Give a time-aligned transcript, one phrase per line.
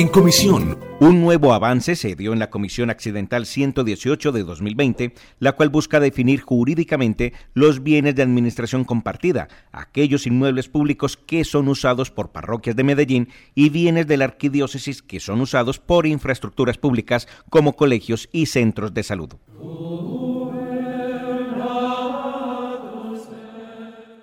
[0.00, 0.78] En comisión.
[0.98, 6.00] Un nuevo avance se dio en la Comisión Accidental 118 de 2020, la cual busca
[6.00, 12.76] definir jurídicamente los bienes de administración compartida, aquellos inmuebles públicos que son usados por parroquias
[12.76, 18.30] de Medellín y bienes de la arquidiócesis que son usados por infraestructuras públicas como colegios
[18.32, 19.34] y centros de salud.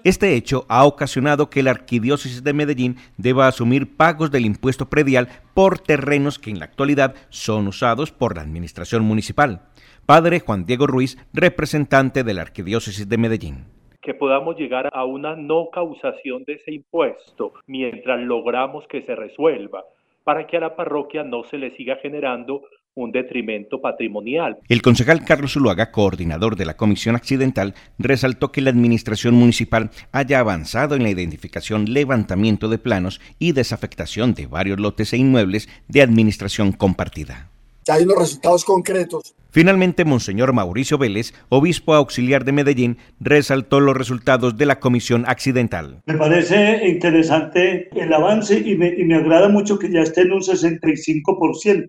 [0.07, 5.27] Este hecho ha ocasionado que la Arquidiócesis de Medellín deba asumir pagos del impuesto predial
[5.53, 9.63] por terrenos que en la actualidad son usados por la Administración Municipal.
[10.05, 13.65] Padre Juan Diego Ruiz, representante de la Arquidiócesis de Medellín
[14.01, 19.83] que podamos llegar a una no causación de ese impuesto mientras logramos que se resuelva,
[20.23, 22.61] para que a la parroquia no se le siga generando
[22.97, 24.57] un detrimento patrimonial.
[24.67, 30.39] El concejal Carlos Zuluaga, coordinador de la Comisión Accidental, resaltó que la Administración Municipal haya
[30.39, 36.01] avanzado en la identificación, levantamiento de planos y desafectación de varios lotes e inmuebles de
[36.01, 37.49] administración compartida.
[37.85, 39.33] Ya hay unos resultados concretos.
[39.49, 46.01] Finalmente, Monseñor Mauricio Vélez, obispo auxiliar de Medellín, resaltó los resultados de la comisión accidental.
[46.05, 50.33] Me parece interesante el avance y me, y me agrada mucho que ya esté en
[50.33, 51.87] un 65%.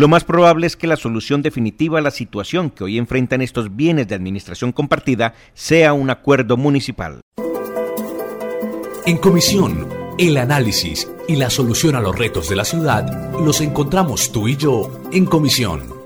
[0.00, 3.76] Lo más probable es que la solución definitiva a la situación que hoy enfrentan estos
[3.76, 7.20] bienes de administración compartida sea un acuerdo municipal.
[9.04, 14.32] En comisión, el análisis y la solución a los retos de la ciudad los encontramos
[14.32, 15.99] tú y yo en comisión